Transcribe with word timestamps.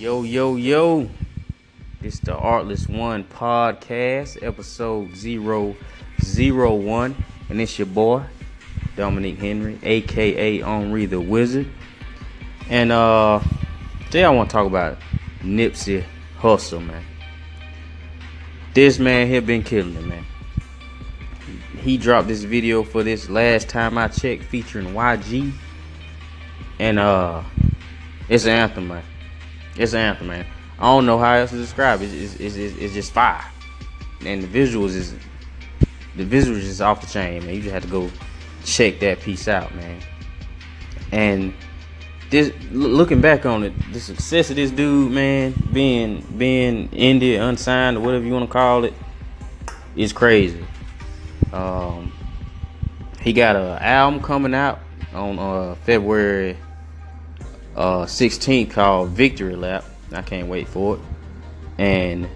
Yo, 0.00 0.22
yo, 0.22 0.56
yo. 0.56 1.10
This 2.00 2.14
is 2.14 2.20
the 2.20 2.34
Artless 2.34 2.88
One 2.88 3.22
podcast, 3.22 4.42
episode 4.42 5.14
001. 5.14 7.24
And 7.50 7.60
it's 7.60 7.78
your 7.78 7.84
boy, 7.84 8.22
Dominic 8.96 9.36
Henry, 9.36 9.78
aka 9.82 10.62
Henri 10.62 11.04
the 11.04 11.20
Wizard. 11.20 11.68
And 12.70 12.90
uh 12.90 13.42
today 14.06 14.24
I 14.24 14.30
want 14.30 14.48
to 14.48 14.54
talk 14.54 14.66
about 14.66 14.96
Nipsey 15.40 16.02
Hussle, 16.38 16.82
man. 16.82 17.04
This 18.72 18.98
man 18.98 19.26
here 19.26 19.42
been 19.42 19.62
killing 19.62 19.96
it, 19.96 20.06
man. 20.06 20.24
He 21.76 21.98
dropped 21.98 22.26
this 22.26 22.44
video 22.44 22.84
for 22.84 23.02
this 23.02 23.28
last 23.28 23.68
time 23.68 23.98
I 23.98 24.08
checked 24.08 24.44
featuring 24.44 24.94
YG. 24.94 25.52
And 26.78 26.98
uh 26.98 27.42
it's 28.30 28.46
an 28.46 28.52
anthem, 28.52 28.88
man. 28.88 29.04
It's 29.80 29.94
an 29.94 30.00
anthem, 30.00 30.26
man. 30.26 30.46
I 30.78 30.82
don't 30.82 31.06
know 31.06 31.18
how 31.18 31.32
else 31.32 31.50
to 31.52 31.56
describe 31.56 32.02
it. 32.02 32.12
It's, 32.12 32.34
it's, 32.34 32.54
it's, 32.54 32.76
it's 32.76 32.92
just 32.92 33.12
fire. 33.12 33.42
And 34.26 34.42
the 34.42 34.46
visuals 34.46 34.90
is 34.90 35.14
the 36.16 36.24
visuals 36.26 36.58
is 36.58 36.82
off 36.82 37.00
the 37.00 37.06
chain, 37.06 37.46
man. 37.46 37.54
You 37.54 37.62
just 37.62 37.72
have 37.72 37.84
to 37.84 37.88
go 37.88 38.10
check 38.62 39.00
that 39.00 39.20
piece 39.20 39.48
out, 39.48 39.74
man. 39.74 40.02
And 41.12 41.54
this 42.28 42.52
looking 42.70 43.22
back 43.22 43.46
on 43.46 43.64
it, 43.64 43.72
the 43.90 44.00
success 44.00 44.50
of 44.50 44.56
this 44.56 44.70
dude, 44.70 45.12
man, 45.12 45.54
being 45.72 46.26
being 46.36 46.90
ended, 46.92 47.40
unsigned, 47.40 47.96
or 47.96 48.00
whatever 48.00 48.26
you 48.26 48.34
want 48.34 48.50
to 48.50 48.52
call 48.52 48.84
it, 48.84 48.92
is 49.96 50.12
crazy. 50.12 50.62
Um, 51.54 52.12
he 53.22 53.32
got 53.32 53.56
an 53.56 53.78
album 53.78 54.22
coming 54.22 54.52
out 54.52 54.80
on 55.14 55.38
uh, 55.38 55.74
February 55.86 56.58
uh, 57.80 58.04
16th 58.04 58.70
called 58.70 59.08
Victory 59.10 59.56
Lap. 59.56 59.84
I 60.12 60.20
can't 60.20 60.48
wait 60.48 60.68
for 60.68 60.96
it. 60.96 61.00
And 61.78 62.28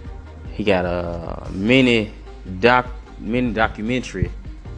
he 0.53 0.65
got 0.65 0.87
a 0.87 1.50
mini 1.50 2.14
doc 2.61 2.87
mini 3.19 3.53
documentary 3.53 4.31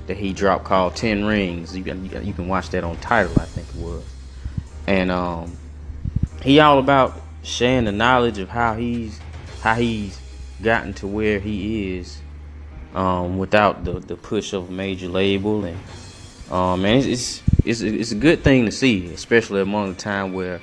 that 0.09 0.17
he 0.17 0.33
dropped 0.33 0.65
called 0.65 0.97
Ten 0.97 1.25
Rings. 1.25 1.77
You 1.77 1.85
can 1.85 2.05
you 2.05 2.21
you 2.21 2.33
can 2.33 2.49
watch 2.49 2.71
that 2.71 2.83
on 2.83 2.97
Tidal, 2.97 3.39
I 3.39 3.45
think 3.45 3.69
it 3.69 3.77
was. 3.77 4.03
And 4.89 5.13
um, 5.13 5.57
he 6.43 6.59
all 6.59 6.81
about 6.81 7.23
sharing 7.43 7.85
the 7.85 7.93
knowledge 7.93 8.39
of 8.39 8.49
how 8.49 8.75
he's 8.75 9.21
how 9.61 9.75
he's 9.75 10.19
gotten 10.61 10.95
to 10.95 11.07
where 11.07 11.39
he 11.39 11.97
is 11.97 12.21
um, 12.93 13.39
without 13.39 13.85
the, 13.85 14.01
the 14.01 14.17
push 14.17 14.53
of 14.53 14.69
a 14.69 14.73
major 14.73 15.09
label 15.09 15.65
and 15.65 15.79
um, 16.51 16.85
it's, 16.85 17.07
it's 17.07 17.43
it's 17.65 17.81
it's 17.81 18.13
a 18.13 18.17
good 18.17 18.45
thing 18.45 18.67
to 18.67 18.73
see, 18.73 19.07
especially 19.13 19.61
among 19.61 19.89
the 19.89 19.99
time 19.99 20.33
where 20.33 20.61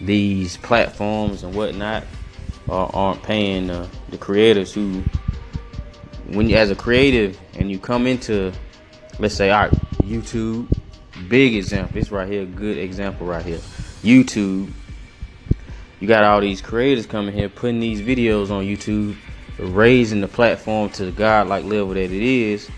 these 0.00 0.56
platforms 0.58 1.42
and 1.42 1.54
whatnot 1.54 2.04
aren't 2.68 3.22
paying 3.22 3.70
uh, 3.70 3.86
the 4.10 4.18
creators 4.18 4.72
who, 4.72 5.02
when 6.28 6.48
you 6.48 6.56
as 6.56 6.70
a 6.70 6.74
creative 6.74 7.38
and 7.58 7.70
you 7.70 7.78
come 7.78 8.06
into, 8.06 8.52
let's 9.18 9.34
say, 9.34 9.50
all 9.50 9.62
right, 9.62 9.72
YouTube, 10.02 10.66
big 11.28 11.54
example. 11.54 11.94
This 11.94 12.10
right 12.10 12.28
here, 12.28 12.44
good 12.44 12.78
example 12.78 13.26
right 13.26 13.44
here. 13.44 13.60
YouTube, 14.02 14.70
you 16.00 16.08
got 16.08 16.24
all 16.24 16.40
these 16.40 16.60
creators 16.60 17.06
coming 17.06 17.34
here 17.34 17.48
putting 17.48 17.80
these 17.80 18.00
videos 18.00 18.50
on 18.50 18.64
YouTube, 18.64 19.16
raising 19.58 20.20
the 20.20 20.28
platform 20.28 20.90
to 20.90 21.04
the 21.04 21.12
godlike 21.12 21.64
level 21.64 21.94
that 21.94 21.98
it 21.98 22.12
is, 22.12 22.68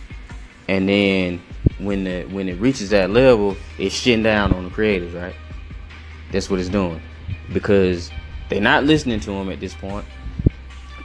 and 0.69 0.89
then 0.89 1.43
when 1.79 2.05
the 2.05 2.25
when 2.25 2.49
it 2.49 2.59
reaches 2.61 2.91
that 2.91 3.11
level, 3.11 3.57
it's 3.79 3.95
shitting 3.95 4.23
down 4.23 4.53
on 4.53 4.65
the 4.65 4.71
creators, 4.71 5.13
right? 5.13 5.35
That's 6.31 6.49
what 6.49 6.61
it's 6.61 6.69
doing 6.69 7.01
because 7.53 8.11
they're 8.49 8.61
not 8.61 8.85
listening 8.85 9.21
to 9.21 9.31
them 9.31 9.51
at 9.51 9.61
this 9.61 9.75
point. 9.75 10.07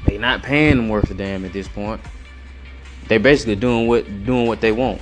They're 0.05 0.19
not 0.19 0.43
paying 0.43 0.77
them 0.77 0.89
worth 0.89 1.11
a 1.11 1.13
damn 1.13 1.45
at 1.45 1.53
this 1.53 1.67
point. 1.67 2.01
They're 3.07 3.19
basically 3.19 3.55
doing 3.55 3.88
what 3.88 4.05
doing 4.25 4.47
what 4.47 4.61
they 4.61 4.71
want. 4.71 5.01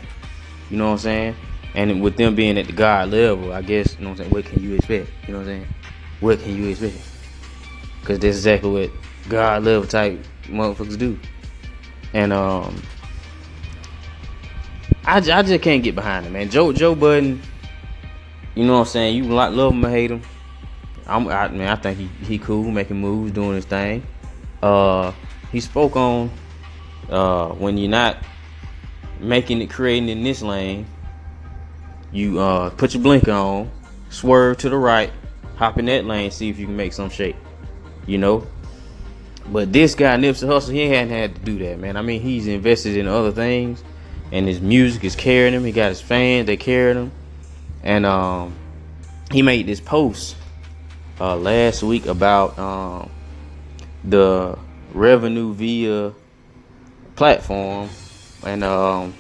You 0.70 0.78
know 0.78 0.86
what 0.88 0.92
I'm 0.94 0.98
saying? 1.00 1.36
And 1.76 2.02
with 2.02 2.18
them 2.18 2.36
being 2.36 2.58
at 2.58 2.66
the 2.68 2.74
God 2.74 3.10
level, 3.10 3.54
I 3.54 3.62
guess 3.62 3.96
you 3.98 4.04
know 4.04 4.10
what 4.10 4.20
I'm 4.20 4.26
saying. 4.26 4.32
What 4.34 4.46
can 4.46 4.62
you 4.62 4.76
expect? 4.76 5.12
You 5.28 5.34
know 5.34 5.40
what 5.40 5.48
I'm 5.48 5.60
saying? 5.60 5.68
What 6.20 6.40
can 6.40 6.56
you 6.56 6.70
expect? 6.70 6.98
Because 8.02 8.20
that's 8.20 8.38
exactly 8.38 8.72
what 8.72 8.92
God 9.30 9.64
level 9.64 9.88
type 9.88 10.26
motherfuckers 10.46 10.98
do. 10.98 11.20
And 12.14 12.34
um, 12.34 12.82
I, 15.08 15.20
I 15.20 15.42
just 15.42 15.64
can't 15.64 15.82
get 15.82 15.96
behind 15.96 16.26
him, 16.26 16.34
man. 16.34 16.50
Joe 16.50 16.74
Joe 16.74 16.94
Budden, 16.94 17.42
you 18.56 18.66
know 18.66 18.74
what 18.74 18.80
I'm 18.80 18.86
saying? 18.86 19.16
You 19.16 19.24
like 19.24 19.54
love 19.54 19.72
him 19.72 19.86
or 19.86 19.90
hate 19.90 20.12
him. 20.12 20.22
I'm, 21.08 21.30
I 21.30 21.48
mean, 21.48 21.62
I 21.62 21.78
think 21.78 21.98
he 21.98 22.08
he 22.26 22.38
cool, 22.38 22.70
making 22.70 23.00
moves, 23.00 23.32
doing 23.32 23.56
his 23.56 23.64
thing. 23.64 24.06
Uh, 24.62 25.14
he 25.50 25.62
spoke 25.62 25.96
on 25.96 26.30
uh 27.10 27.48
when 27.52 27.78
you're 27.78 27.90
not 27.90 28.18
making 29.22 29.62
it, 29.62 29.70
creating 29.70 30.10
in 30.10 30.24
this 30.24 30.42
lane. 30.42 30.86
You 32.12 32.42
uh 32.42 32.70
put 32.72 32.94
your 32.94 33.02
blinker 33.02 33.32
on, 33.32 33.72
swerve 34.10 34.58
to 34.58 34.70
the 34.70 34.78
right, 34.78 35.14
hop 35.56 35.78
in 35.78 35.86
that 35.86 36.04
lane, 36.04 36.32
see 36.32 36.50
if 36.50 36.60
you 36.60 36.66
can 36.66 36.76
make 36.76 36.92
some 36.92 37.10
shape. 37.10 37.38
You 38.06 38.18
know. 38.18 38.46
But 39.50 39.72
this 39.72 39.96
guy 39.96 40.18
Nipsey 40.18 40.46
Hussle, 40.46 40.74
he 40.74 40.90
hadn't 40.90 41.12
had 41.12 41.36
to 41.36 41.42
do 41.42 41.58
that, 41.60 41.80
man. 41.80 41.96
I 41.96 42.02
mean, 42.02 42.20
he's 42.20 42.48
invested 42.48 42.98
in 42.98 43.08
other 43.08 43.32
things 43.32 43.82
and 44.32 44.48
his 44.48 44.62
music 44.62 45.04
is 45.04 45.16
carrying 45.16 45.54
him. 45.54 45.64
He 45.64 45.72
got 45.72 45.90
his 45.90 46.02
fans, 46.02 46.48
they 46.48 46.58
carried 46.58 46.98
him. 46.98 47.12
And 47.84 48.06
um, 48.06 48.54
he 49.32 49.42
made 49.42 49.68
this 49.68 49.80
post 49.80 50.36
uh, 51.20 51.36
last 51.36 51.84
week 51.84 52.06
about 52.06 52.58
um, 52.60 53.10
the 54.04 54.58
revenue 54.94 55.54
via 55.54 56.14
platform. 57.16 57.90
And 58.46 58.64
um, 58.64 59.14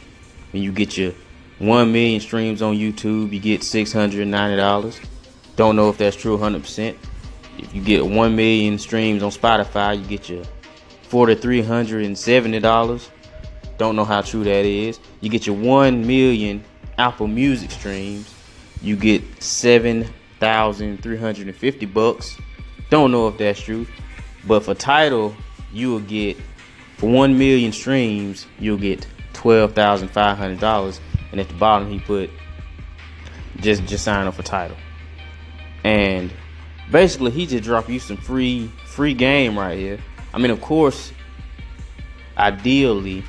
when 0.51 0.63
you 0.63 0.71
get 0.71 0.97
your 0.97 1.13
1 1.59 1.91
million 1.91 2.21
streams 2.21 2.61
on 2.61 2.75
YouTube, 2.75 3.33
you 3.33 3.39
get 3.39 3.61
$690. 3.61 4.99
Don't 5.55 5.75
know 5.75 5.89
if 5.89 5.97
that's 5.97 6.15
true 6.15 6.37
100%. 6.37 6.95
If 7.57 7.73
you 7.73 7.81
get 7.81 8.05
1 8.05 8.35
million 8.35 8.77
streams 8.77 9.23
on 9.23 9.31
Spotify, 9.31 9.99
you 9.99 10.05
get 10.05 10.29
your 10.29 10.43
$4,370. 11.09 13.09
Don't 13.77 13.95
know 13.95 14.05
how 14.05 14.21
true 14.21 14.43
that 14.43 14.65
is. 14.65 14.99
You 15.21 15.29
get 15.29 15.45
your 15.45 15.55
1 15.55 16.05
million 16.05 16.63
Apple 16.97 17.27
Music 17.27 17.71
streams. 17.71 18.33
You 18.81 18.95
get 18.95 19.21
7,350 19.41 21.85
bucks. 21.87 22.37
Don't 22.89 23.11
know 23.11 23.27
if 23.27 23.37
that's 23.37 23.61
true. 23.61 23.85
But 24.45 24.63
for 24.63 24.73
Tidal, 24.73 25.35
you 25.71 25.91
will 25.91 25.99
get 25.99 26.37
for 26.97 27.11
1 27.11 27.37
million 27.37 27.71
streams, 27.71 28.47
you'll 28.59 28.77
get 28.77 29.05
$12,500 29.33 30.99
and 31.31 31.39
at 31.39 31.47
the 31.47 31.53
bottom 31.53 31.89
he 31.89 31.99
put 31.99 32.29
just 33.59 33.85
just 33.85 34.03
sign 34.03 34.25
up 34.25 34.33
for 34.33 34.43
Tidal. 34.43 34.77
And 35.83 36.33
basically 36.91 37.31
he 37.31 37.45
just 37.45 37.63
dropped 37.63 37.89
you 37.89 37.99
some 37.99 38.17
free 38.17 38.71
free 38.85 39.13
game 39.13 39.57
right 39.57 39.77
here. 39.77 39.99
I 40.33 40.39
mean, 40.39 40.51
of 40.51 40.59
course, 40.59 41.11
ideally 42.37 43.23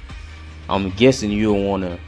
I'm 0.69 0.91
guessing 0.91 1.31
you'll 1.31 1.65
want 1.65 1.83
to 1.85 1.99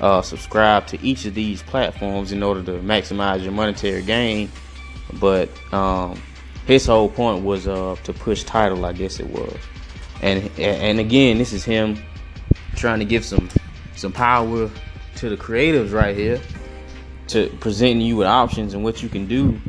uh, 0.00 0.22
subscribe 0.22 0.86
to 0.88 1.00
each 1.02 1.26
of 1.26 1.34
these 1.34 1.62
platforms 1.62 2.32
in 2.32 2.42
order 2.42 2.62
to 2.64 2.72
maximize 2.80 3.42
your 3.42 3.52
monetary 3.52 4.02
gain. 4.02 4.50
But 5.20 5.48
um, 5.72 6.20
his 6.66 6.86
whole 6.86 7.08
point 7.08 7.44
was 7.44 7.68
uh, 7.68 7.96
to 8.02 8.12
push 8.12 8.42
Tidal, 8.44 8.84
I 8.84 8.92
guess 8.92 9.20
it 9.20 9.28
was. 9.28 9.56
And 10.22 10.50
and 10.58 11.00
again, 11.00 11.38
this 11.38 11.52
is 11.52 11.64
him 11.64 12.02
trying 12.76 12.98
to 12.98 13.04
give 13.04 13.24
some 13.24 13.48
some 13.94 14.12
power 14.12 14.70
to 15.16 15.28
the 15.28 15.36
creatives 15.36 15.92
right 15.92 16.16
here, 16.16 16.40
to 17.28 17.48
presenting 17.60 18.00
you 18.00 18.16
with 18.16 18.26
options 18.26 18.74
and 18.74 18.82
what 18.82 19.02
you 19.02 19.08
can 19.08 19.26
do 19.26 19.60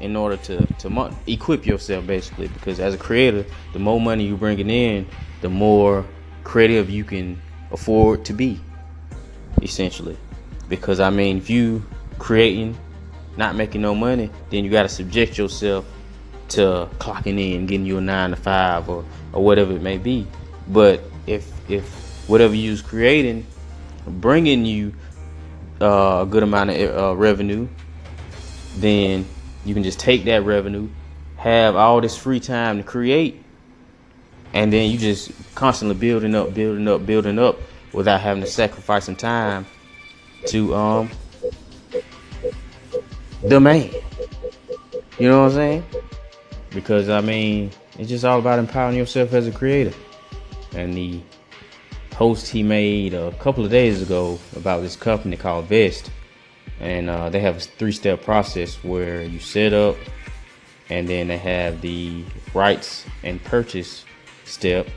in 0.00 0.16
order 0.16 0.36
to 0.38 0.66
to 0.66 1.14
equip 1.26 1.66
yourself 1.66 2.06
basically. 2.06 2.48
Because 2.48 2.80
as 2.80 2.94
a 2.94 2.98
creator, 2.98 3.44
the 3.72 3.78
more 3.78 4.00
money 4.00 4.26
you're 4.26 4.38
bringing 4.38 4.70
in, 4.70 5.06
the 5.42 5.48
more 5.48 6.04
creative 6.42 6.88
you 6.88 7.04
can 7.04 7.40
afford 7.70 8.24
to 8.26 8.32
be, 8.32 8.60
essentially. 9.62 10.16
Because 10.68 11.00
I 11.00 11.10
mean, 11.10 11.38
if 11.38 11.50
you 11.50 11.84
creating, 12.18 12.78
not 13.36 13.56
making 13.56 13.80
no 13.80 13.94
money, 13.94 14.30
then 14.50 14.64
you 14.64 14.70
got 14.70 14.82
to 14.82 14.88
subject 14.88 15.38
yourself 15.38 15.84
to 16.50 16.88
clocking 16.98 17.38
in, 17.38 17.66
getting 17.66 17.86
you 17.86 17.98
a 17.98 18.00
nine 18.00 18.30
to 18.30 18.36
five 18.36 18.88
or 18.88 19.04
or 19.32 19.44
whatever 19.44 19.72
it 19.72 19.82
may 19.82 19.98
be. 19.98 20.26
But 20.68 21.02
if 21.26 21.50
if 21.70 21.84
whatever 22.28 22.54
you's 22.54 22.82
creating, 22.82 23.46
bringing 24.06 24.64
you 24.64 24.94
uh, 25.80 26.22
a 26.22 26.26
good 26.26 26.42
amount 26.42 26.70
of 26.70 26.96
uh, 26.96 27.16
revenue, 27.16 27.68
then 28.76 29.26
you 29.64 29.74
can 29.74 29.82
just 29.82 29.98
take 29.98 30.24
that 30.24 30.44
revenue, 30.44 30.88
have 31.36 31.76
all 31.76 32.00
this 32.00 32.16
free 32.16 32.40
time 32.40 32.78
to 32.78 32.82
create, 32.82 33.42
and 34.52 34.72
then 34.72 34.90
you 34.90 34.98
just 34.98 35.32
constantly 35.54 35.96
building 35.96 36.34
up, 36.34 36.54
building 36.54 36.88
up, 36.88 37.06
building 37.06 37.38
up 37.38 37.58
without 37.92 38.20
having 38.20 38.42
to 38.42 38.48
sacrifice 38.48 39.04
some 39.04 39.16
time 39.16 39.66
to 40.46 40.74
um 40.74 41.10
the 43.42 43.60
man. 43.60 43.90
You 45.18 45.28
know 45.28 45.42
what 45.42 45.50
I'm 45.50 45.54
saying? 45.54 45.84
because 46.70 47.08
I 47.08 47.20
mean, 47.20 47.70
it's 47.98 48.08
just 48.08 48.24
all 48.24 48.38
about 48.38 48.58
empowering 48.58 48.96
yourself 48.96 49.32
as 49.32 49.46
a 49.46 49.52
creator. 49.52 49.92
And 50.72 50.94
the 50.94 51.20
post 52.10 52.48
he 52.48 52.62
made 52.62 53.14
a 53.14 53.32
couple 53.32 53.64
of 53.64 53.70
days 53.70 54.02
ago 54.02 54.38
about 54.56 54.82
this 54.82 54.96
company 54.96 55.36
called 55.36 55.66
Vezt, 55.66 56.10
and 56.78 57.10
uh, 57.10 57.28
they 57.28 57.40
have 57.40 57.56
a 57.56 57.60
three-step 57.60 58.22
process 58.22 58.76
where 58.84 59.22
you 59.22 59.38
set 59.38 59.72
up, 59.72 59.96
and 60.88 61.08
then 61.08 61.28
they 61.28 61.38
have 61.38 61.80
the 61.80 62.24
rights 62.54 63.04
and 63.22 63.42
purchase 63.44 64.04
step, 64.50 64.88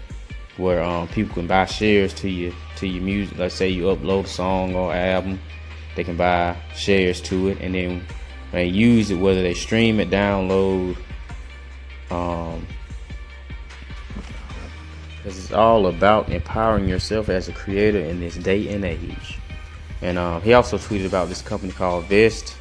where 0.57 0.83
um, 0.83 1.07
people 1.07 1.33
can 1.33 1.47
buy 1.47 1.65
shares 1.65 2.13
to 2.15 2.29
your 2.29 2.53
to 2.77 2.88
your 2.88 3.03
music. 3.03 3.38
Let's 3.38 3.55
say 3.55 3.69
you 3.69 3.83
upload 3.83 4.25
a 4.25 4.27
song 4.27 4.75
or 4.75 4.94
album, 4.94 5.39
they 5.95 6.03
can 6.03 6.17
buy 6.17 6.55
shares 6.75 7.21
to 7.21 7.50
it, 7.50 7.59
and 7.61 7.75
then 7.75 8.05
they 8.51 8.65
use 8.65 9.11
it, 9.11 9.15
whether 9.15 9.41
they 9.41 9.53
stream 9.53 10.00
it, 10.00 10.09
download, 10.09 10.97
um, 12.11 12.67
because 15.17 15.38
it's 15.39 15.53
all 15.53 15.88
about 15.88 16.29
empowering 16.29 16.88
yourself 16.88 17.29
as 17.29 17.47
a 17.47 17.53
creator 17.53 17.99
in 17.99 18.19
this 18.19 18.35
day 18.35 18.67
and 18.73 18.83
age. 18.85 19.39
And 20.01 20.17
um, 20.17 20.41
he 20.41 20.53
also 20.53 20.77
tweeted 20.77 21.06
about 21.06 21.29
this 21.29 21.41
company 21.41 21.71
called 21.71 22.06
Vezt. 22.06 22.57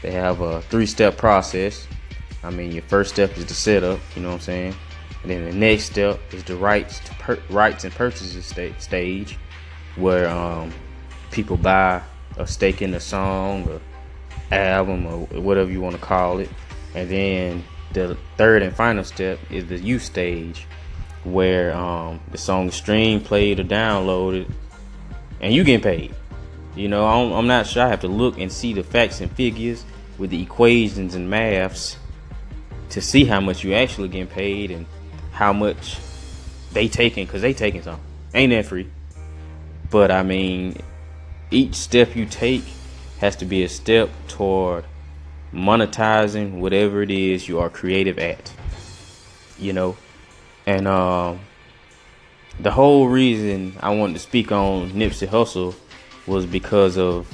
They 0.00 0.10
have 0.12 0.40
a 0.40 0.62
three-step 0.62 1.16
process. 1.16 1.86
I 2.42 2.50
mean, 2.50 2.72
your 2.72 2.82
first 2.84 3.12
step 3.12 3.36
is 3.36 3.46
the 3.46 3.54
setup. 3.54 4.00
You 4.16 4.22
know 4.22 4.28
what 4.28 4.34
I'm 4.34 4.40
saying? 4.40 4.74
And 5.24 5.32
then 5.32 5.44
the 5.46 5.56
next 5.56 5.84
step 5.84 6.20
is 6.34 6.44
the 6.44 6.54
rights 6.54 7.00
to 7.00 7.14
per- 7.14 7.42
rights 7.48 7.84
and 7.84 7.94
purchases 7.94 8.44
st- 8.44 8.78
stage, 8.80 9.38
where 9.96 10.28
um, 10.28 10.70
people 11.30 11.56
buy 11.56 12.02
a 12.36 12.46
stake 12.46 12.82
in 12.82 12.90
the 12.90 13.00
song 13.00 13.66
or 13.66 13.80
album 14.54 15.06
or 15.06 15.24
whatever 15.40 15.70
you 15.70 15.80
want 15.80 15.96
to 15.96 16.02
call 16.02 16.40
it. 16.40 16.50
And 16.94 17.08
then 17.10 17.64
the 17.94 18.18
third 18.36 18.62
and 18.62 18.76
final 18.76 19.02
step 19.02 19.38
is 19.50 19.64
the 19.66 19.78
use 19.78 20.04
stage, 20.04 20.66
where 21.24 21.74
um, 21.74 22.20
the 22.30 22.38
song 22.38 22.68
is 22.68 22.74
streamed, 22.74 23.24
played, 23.24 23.60
or 23.60 23.64
downloaded, 23.64 24.52
and 25.40 25.54
you 25.54 25.64
get 25.64 25.82
paid. 25.82 26.14
You 26.76 26.88
know, 26.88 27.06
I'm, 27.06 27.32
I'm 27.32 27.46
not 27.46 27.66
sure. 27.66 27.82
I 27.82 27.88
have 27.88 28.00
to 28.00 28.08
look 28.08 28.38
and 28.38 28.52
see 28.52 28.74
the 28.74 28.82
facts 28.82 29.22
and 29.22 29.32
figures 29.32 29.86
with 30.18 30.28
the 30.28 30.42
equations 30.42 31.14
and 31.14 31.30
maths 31.30 31.96
to 32.90 33.00
see 33.00 33.24
how 33.24 33.40
much 33.40 33.64
you 33.64 33.72
actually 33.72 34.08
getting 34.08 34.26
paid 34.26 34.70
and 34.70 34.86
how 35.34 35.52
much 35.52 35.98
they 36.72 36.88
taking 36.88 37.26
because 37.26 37.42
they 37.42 37.52
taking 37.52 37.82
some. 37.82 38.00
Ain't 38.32 38.50
that 38.50 38.66
free? 38.66 38.88
But 39.90 40.10
I 40.10 40.22
mean, 40.22 40.80
each 41.50 41.74
step 41.74 42.16
you 42.16 42.24
take 42.24 42.62
has 43.18 43.36
to 43.36 43.44
be 43.44 43.64
a 43.64 43.68
step 43.68 44.10
toward 44.28 44.84
monetizing 45.52 46.58
whatever 46.58 47.02
it 47.02 47.10
is 47.10 47.48
you 47.48 47.58
are 47.58 47.68
creative 47.68 48.18
at. 48.18 48.52
You 49.58 49.72
know, 49.72 49.96
and 50.66 50.86
um, 50.86 51.40
the 52.60 52.70
whole 52.70 53.08
reason 53.08 53.76
I 53.80 53.94
wanted 53.94 54.14
to 54.14 54.20
speak 54.20 54.52
on 54.52 54.90
Nipsey 54.90 55.28
Hussle 55.28 55.74
was 56.26 56.46
because 56.46 56.96
of 56.96 57.28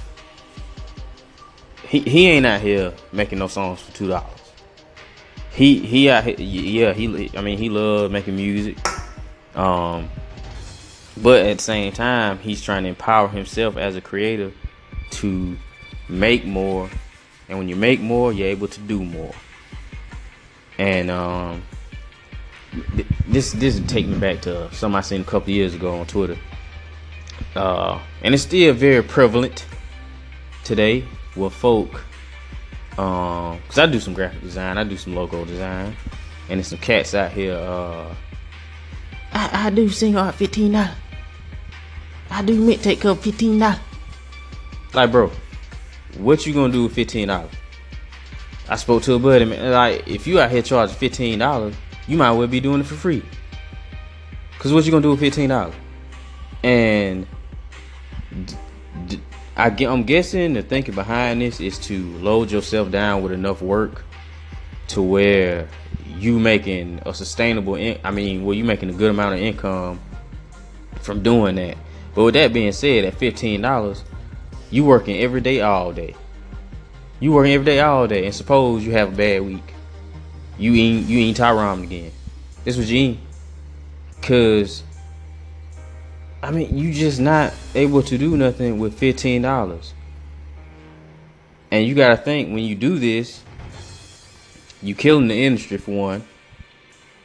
he 1.87 2.01
he 2.01 2.29
ain't 2.29 2.47
out 2.47 2.61
here 2.61 2.95
making 3.13 3.39
no 3.39 3.47
songs 3.47 3.81
for 3.81 3.93
two 3.93 4.09
dollars. 4.09 4.40
He 5.53 5.81
he 5.81 6.09
out 6.09 6.25
here, 6.25 6.37
yeah 6.39 6.93
he 6.93 7.31
I 7.37 7.41
mean 7.41 7.59
he 7.59 7.69
love 7.69 8.11
making 8.11 8.37
music, 8.37 8.79
um, 9.55 10.09
but 11.21 11.45
at 11.45 11.59
the 11.59 11.63
same 11.63 11.93
time 11.93 12.39
he's 12.39 12.63
trying 12.63 12.85
to 12.85 12.89
empower 12.89 13.29
himself 13.29 13.77
as 13.77 13.97
a 13.97 14.01
creator 14.01 14.53
to 15.11 15.59
make 16.09 16.45
more, 16.45 16.89
and 17.49 17.59
when 17.59 17.69
you 17.69 17.77
make 17.77 18.01
more, 18.01 18.33
you're 18.33 18.49
able 18.49 18.69
to 18.69 18.81
do 18.81 19.05
more. 19.05 19.35
And 20.79 21.11
um, 21.11 21.63
th- 22.95 23.09
this 23.27 23.53
this 23.53 23.81
take 23.87 24.07
me 24.07 24.19
back 24.19 24.43
to 24.43 24.73
something 24.73 24.97
I 24.97 25.01
seen 25.01 25.21
a 25.21 25.25
couple 25.25 25.51
years 25.51 25.75
ago 25.75 25.99
on 25.99 26.07
Twitter, 26.07 26.39
uh, 27.57 27.99
and 28.23 28.35
it's 28.35 28.45
still 28.45 28.73
very 28.73 29.03
prevalent 29.03 29.67
today 30.65 31.05
with 31.37 31.53
folk. 31.53 32.05
Um, 32.99 33.61
cause 33.69 33.79
I 33.79 33.87
do 33.87 34.01
some 34.01 34.15
graphic 34.15 34.43
design, 34.43 34.77
I 34.77 34.85
do 34.85 34.97
some 34.97 35.15
logo 35.15 35.45
design, 35.45 35.97
and 36.49 36.59
there's 36.59 36.67
some 36.69 36.79
cats 36.79 37.15
out 37.15 37.33
here. 37.33 37.55
Uh, 37.55 38.15
I, 39.33 39.67
I 39.67 39.71
do 39.71 39.89
sing 39.89 40.17
art 40.17 40.35
fifteen 40.35 40.73
dollars. 40.73 40.91
I 42.31 42.43
do 42.43 42.61
mint 42.61 42.83
take 42.83 43.05
up 43.05 43.19
fifteen 43.19 43.59
dollars. 43.59 43.79
Like, 44.93 45.13
bro, 45.13 45.31
what 46.19 46.45
you 46.47 46.53
gonna 46.53 46.73
do 46.73 46.85
with 46.85 46.95
fifteen 46.95 47.29
dollars? 47.29 47.53
I 48.69 48.77
spoke 48.77 49.03
to 49.05 49.15
a 49.15 49.19
buddy, 49.19 49.45
man. 49.45 49.73
Like, 49.73 50.07
if 50.07 50.27
you 50.27 50.41
out 50.41 50.51
here 50.51 50.63
charging 50.63 50.97
fifteen 50.97 51.39
dollars, 51.39 51.75
you 52.07 52.17
might 52.17 52.33
well 52.33 52.47
be 52.49 52.61
doing 52.61 52.81
it 52.81 52.87
for 52.87 52.97
free. 52.97 53.23
Cause 54.59 54.73
what 54.73 54.85
you 54.85 54.91
gonna 54.91 55.03
do 55.03 55.11
with 55.11 55.21
fifteen 55.21 55.49
dollars? 55.49 55.75
And 56.63 57.27
I, 59.61 59.85
I'm 59.85 60.05
guessing 60.05 60.55
the 60.55 60.63
thinking 60.63 60.95
behind 60.95 61.43
this 61.43 61.61
is 61.61 61.79
to 61.81 62.03
load 62.19 62.51
yourself 62.51 62.91
down 62.91 63.23
with 63.23 63.31
enough 63.31 63.61
work 63.61 64.05
to 64.89 65.03
where 65.03 65.69
you 66.07 66.39
making 66.39 67.03
a 67.05 67.13
sustainable. 67.13 67.75
In- 67.75 68.01
I 68.03 68.11
mean, 68.11 68.45
well, 68.47 68.55
you 68.55 68.65
making 68.65 68.89
a 68.89 68.95
good 68.95 69.11
amount 69.11 69.35
of 69.35 69.41
income 69.43 70.01
from 71.03 71.23
doing 71.23 71.57
that. 71.57 71.77
But 72.15 72.25
with 72.25 72.35
that 72.35 72.55
being 72.55 72.73
said, 72.73 73.05
at 73.05 73.15
fifteen 73.15 73.61
dollars, 73.61 74.03
you 74.71 74.85
working 74.85 75.21
every 75.21 75.43
day, 75.43 75.61
all 75.61 75.93
day. 75.93 76.15
You 77.21 77.33
working 77.33 77.53
every 77.53 77.67
day, 77.67 77.81
all 77.81 78.07
day, 78.07 78.25
and 78.25 78.35
suppose 78.35 78.83
you 78.83 78.93
have 78.93 79.13
a 79.13 79.17
bad 79.17 79.43
week. 79.43 79.75
You 80.59 80.75
ain't 80.75 81.07
you 81.07 81.19
ain't 81.19 81.37
ramen 81.37 81.83
again. 81.83 82.13
This 82.65 82.79
was 82.79 82.91
you. 82.91 83.19
Cause, 84.23 84.85
I 86.43 86.51
mean, 86.51 86.77
you 86.77 86.93
just 86.93 87.21
not 87.21 87.53
able 87.75 88.03
to 88.03 88.17
do 88.17 88.37
nothing 88.37 88.79
with 88.79 88.99
fifteen 88.99 89.43
dollars. 89.43 89.95
And 91.71 91.87
you 91.87 91.95
gotta 91.95 92.17
think 92.17 92.49
when 92.49 92.65
you 92.65 92.75
do 92.75 92.99
this, 92.99 93.43
you 94.83 94.95
killing 94.95 95.29
the 95.29 95.45
industry 95.45 95.77
for 95.79 95.93
one. 95.93 96.25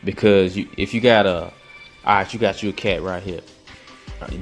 Because 0.04 0.56
you, 0.56 0.70
if 0.78 0.94
you 0.94 1.02
got 1.02 1.26
a, 1.26 1.46
all 1.46 1.52
right, 2.06 2.32
you 2.32 2.40
got 2.40 2.62
you 2.62 2.70
a 2.70 2.74
cat 2.74 3.02
right 3.02 3.24
here, 3.24 3.42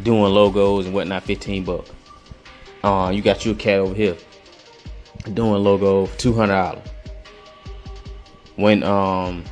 doing 0.03 0.33
logos 0.33 0.85
and 0.85 0.93
whatnot, 0.93 1.23
fifteen 1.23 1.63
bucks. 1.63 1.89
Uh, 2.83 3.11
you 3.15 3.21
got 3.21 3.45
you 3.45 3.53
a 3.53 3.55
cat 3.55 3.79
over 3.79 3.93
here 3.93 4.17
doing 5.33 5.63
logo 5.63 6.07
two 6.17 6.33
hundred 6.33 6.55
dollars. 6.55 6.87
When 8.57 8.83
um 8.83 9.45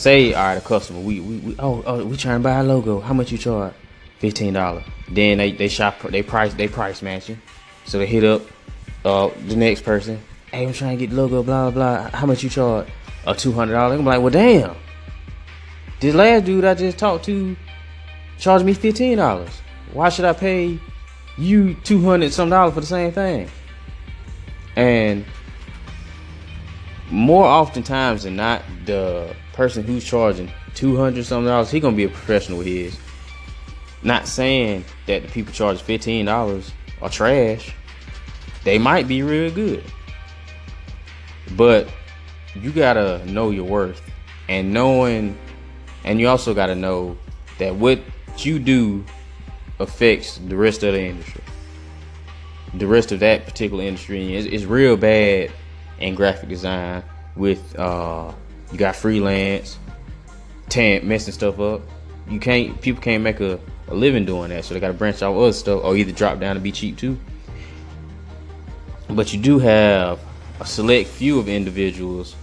say 0.00 0.32
all 0.32 0.42
right, 0.42 0.54
a 0.54 0.60
customer, 0.60 1.00
we, 1.00 1.20
we, 1.20 1.36
we 1.38 1.56
oh 1.58 1.82
oh 1.86 2.04
we 2.04 2.16
trying 2.16 2.40
to 2.40 2.42
buy 2.42 2.58
a 2.58 2.64
logo. 2.64 3.00
How 3.00 3.12
much 3.12 3.30
you 3.30 3.38
charge? 3.38 3.74
Fifteen 4.18 4.54
dollars. 4.54 4.84
Then 5.10 5.38
they 5.38 5.52
they 5.52 5.68
shop 5.68 6.00
they 6.02 6.22
price 6.22 6.54
they 6.54 6.68
price 6.68 7.02
matching. 7.02 7.40
So 7.84 7.98
they 7.98 8.06
hit 8.06 8.24
up 8.24 8.42
uh 9.04 9.30
the 9.46 9.56
next 9.56 9.82
person. 9.82 10.20
Hey, 10.50 10.66
I'm 10.66 10.72
trying 10.72 10.98
to 10.98 11.06
get 11.06 11.14
the 11.14 11.20
logo. 11.20 11.42
Blah 11.42 11.70
blah. 11.70 12.10
How 12.10 12.26
much 12.26 12.42
you 12.42 12.48
charge? 12.48 12.88
A 13.26 13.34
two 13.34 13.52
hundred 13.52 13.74
dollars. 13.74 13.98
I'm 13.98 14.06
like, 14.06 14.20
well, 14.20 14.30
damn. 14.30 14.74
This 16.00 16.14
last 16.14 16.46
dude 16.46 16.64
I 16.64 16.74
just 16.74 16.98
talked 16.98 17.26
to 17.26 17.56
charged 18.38 18.64
me 18.64 18.72
fifteen 18.72 19.18
dollars. 19.18 19.50
Why 19.92 20.08
should 20.08 20.24
I 20.24 20.32
pay 20.32 20.78
you 21.36 21.74
two 21.84 22.02
hundred 22.02 22.32
some 22.32 22.48
dollars 22.48 22.74
for 22.74 22.80
the 22.80 22.86
same 22.86 23.12
thing? 23.12 23.48
And 24.76 25.26
more 27.10 27.44
oftentimes 27.44 28.22
than 28.22 28.36
not, 28.36 28.62
the 28.86 29.34
person 29.60 29.84
who's 29.84 30.02
charging 30.02 30.50
two 30.74 30.96
hundred 30.96 31.22
something 31.22 31.44
dollars, 31.44 31.70
he 31.70 31.80
gonna 31.80 31.94
be 31.94 32.04
a 32.04 32.08
professional 32.08 32.56
with 32.56 32.66
his. 32.66 32.98
Not 34.02 34.26
saying 34.26 34.86
that 35.06 35.20
the 35.20 35.28
people 35.28 35.52
charge 35.52 35.82
fifteen 35.82 36.24
dollars 36.24 36.72
are 37.02 37.10
trash. 37.10 37.74
They 38.64 38.78
might 38.78 39.06
be 39.06 39.22
real 39.22 39.50
good. 39.50 39.84
But 41.58 41.90
you 42.54 42.72
gotta 42.72 43.22
know 43.26 43.50
your 43.50 43.66
worth. 43.66 44.00
And 44.48 44.72
knowing 44.72 45.36
and 46.04 46.18
you 46.18 46.28
also 46.28 46.54
gotta 46.54 46.74
know 46.74 47.18
that 47.58 47.74
what 47.76 48.00
you 48.38 48.58
do 48.58 49.04
affects 49.78 50.38
the 50.38 50.56
rest 50.56 50.82
of 50.84 50.94
the 50.94 51.02
industry. 51.02 51.44
The 52.72 52.86
rest 52.86 53.12
of 53.12 53.20
that 53.20 53.44
particular 53.44 53.84
industry 53.84 54.34
is, 54.34 54.46
is 54.46 54.64
real 54.64 54.96
bad 54.96 55.52
in 55.98 56.14
graphic 56.14 56.48
design 56.48 57.04
with 57.36 57.78
uh 57.78 58.32
you 58.72 58.78
got 58.78 58.96
freelance, 58.96 59.78
tan 60.68 61.06
messing 61.06 61.34
stuff 61.34 61.58
up. 61.60 61.82
You 62.28 62.38
can't 62.38 62.80
people 62.80 63.02
can't 63.02 63.22
make 63.22 63.40
a, 63.40 63.58
a 63.88 63.94
living 63.94 64.24
doing 64.24 64.50
that, 64.50 64.64
so 64.64 64.74
they 64.74 64.80
gotta 64.80 64.94
branch 64.94 65.22
out 65.22 65.36
other 65.36 65.52
stuff 65.52 65.82
or 65.84 65.96
either 65.96 66.12
drop 66.12 66.38
down 66.40 66.56
and 66.56 66.62
be 66.62 66.72
cheap 66.72 66.96
too. 66.96 67.18
But 69.08 69.32
you 69.32 69.40
do 69.40 69.58
have 69.58 70.20
a 70.60 70.66
select 70.66 71.08
few 71.08 71.38
of 71.38 71.48
individuals 71.48 72.36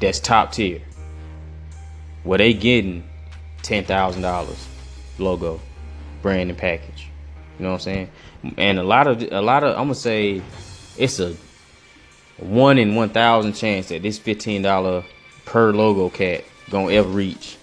that's 0.00 0.20
top 0.20 0.52
tier. 0.52 0.80
Where 2.22 2.38
they 2.38 2.54
getting 2.54 3.04
ten 3.62 3.84
thousand 3.84 4.22
dollars 4.22 4.68
logo, 5.18 5.60
brand 6.22 6.50
and 6.50 6.58
package. 6.58 7.08
You 7.58 7.64
know 7.64 7.70
what 7.70 7.74
I'm 7.74 7.80
saying? 7.80 8.10
And 8.56 8.78
a 8.78 8.82
lot 8.82 9.06
of 9.06 9.22
a 9.32 9.42
lot 9.42 9.64
of 9.64 9.70
I'm 9.76 9.84
gonna 9.84 9.94
say 9.94 10.42
it's 10.96 11.18
a 11.18 11.34
one 12.38 12.78
in 12.78 12.94
one 12.94 13.10
thousand 13.10 13.54
chance 13.54 13.88
that 13.88 14.02
this 14.02 14.18
fifteen 14.18 14.62
dollar 14.62 15.04
per 15.44 15.72
logo 15.72 16.08
cat 16.08 16.44
gonna 16.70 16.92
ever 16.92 17.08
reach 17.08 17.56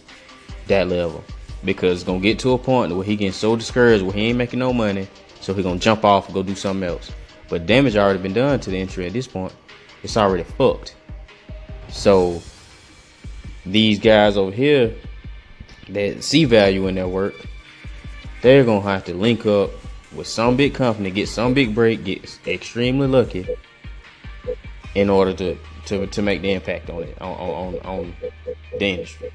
that 0.67 0.87
level 0.87 1.23
because 1.63 1.99
it's 1.99 2.03
gonna 2.03 2.19
get 2.19 2.39
to 2.39 2.53
a 2.53 2.57
point 2.57 2.93
where 2.95 3.03
he 3.03 3.15
getting 3.15 3.33
so 3.33 3.55
discouraged 3.55 4.03
where 4.03 4.13
he 4.13 4.27
ain't 4.27 4.37
making 4.37 4.59
no 4.59 4.73
money, 4.73 5.07
so 5.39 5.53
he 5.53 5.63
gonna 5.63 5.79
jump 5.79 6.03
off 6.03 6.25
and 6.25 6.33
go 6.33 6.43
do 6.43 6.55
something 6.55 6.87
else. 6.87 7.11
But 7.49 7.65
damage 7.65 7.95
already 7.95 8.19
been 8.19 8.33
done 8.33 8.59
to 8.61 8.69
the 8.69 8.77
entry 8.79 9.05
at 9.05 9.13
this 9.13 9.27
point. 9.27 9.53
It's 10.03 10.17
already 10.17 10.43
fucked. 10.43 10.95
So 11.89 12.41
these 13.65 13.99
guys 13.99 14.37
over 14.37 14.51
here 14.51 14.95
that 15.89 16.23
see 16.23 16.45
value 16.45 16.87
in 16.87 16.95
their 16.95 17.07
work, 17.07 17.35
they're 18.41 18.63
gonna 18.63 18.81
have 18.81 19.05
to 19.05 19.13
link 19.13 19.45
up 19.45 19.71
with 20.15 20.27
some 20.27 20.57
big 20.57 20.73
company, 20.73 21.11
get 21.11 21.27
some 21.27 21.53
big 21.53 21.75
break, 21.75 22.03
get 22.03 22.39
extremely 22.47 23.07
lucky 23.07 23.47
in 24.95 25.09
order 25.09 25.33
to 25.33 25.57
to, 25.85 26.07
to 26.07 26.21
make 26.21 26.41
the 26.41 26.51
impact 26.51 26.89
on 26.89 27.03
it 27.03 27.17
on 27.21 27.31
on, 27.31 27.79
on 27.79 28.15
the 28.77 28.85
industry. 28.85 29.31